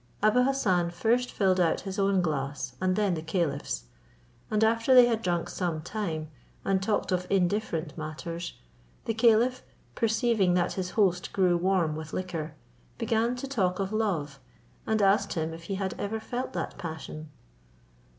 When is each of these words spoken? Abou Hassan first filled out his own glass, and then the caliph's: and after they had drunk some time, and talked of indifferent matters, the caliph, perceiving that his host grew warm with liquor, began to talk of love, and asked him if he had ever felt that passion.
Abou 0.23 0.41
Hassan 0.45 0.89
first 0.89 1.31
filled 1.31 1.59
out 1.59 1.81
his 1.81 1.99
own 1.99 2.23
glass, 2.23 2.73
and 2.81 2.95
then 2.95 3.13
the 3.13 3.21
caliph's: 3.21 3.83
and 4.49 4.63
after 4.63 4.95
they 4.95 5.05
had 5.05 5.21
drunk 5.21 5.47
some 5.47 5.79
time, 5.79 6.31
and 6.65 6.81
talked 6.81 7.11
of 7.11 7.27
indifferent 7.29 7.95
matters, 7.95 8.53
the 9.05 9.13
caliph, 9.13 9.61
perceiving 9.93 10.55
that 10.55 10.73
his 10.73 10.89
host 10.97 11.31
grew 11.31 11.55
warm 11.55 11.95
with 11.95 12.13
liquor, 12.13 12.55
began 12.97 13.35
to 13.35 13.47
talk 13.47 13.77
of 13.77 13.93
love, 13.93 14.39
and 14.87 15.03
asked 15.03 15.33
him 15.33 15.53
if 15.53 15.65
he 15.65 15.75
had 15.75 15.93
ever 15.99 16.19
felt 16.19 16.53
that 16.53 16.79
passion. 16.79 17.29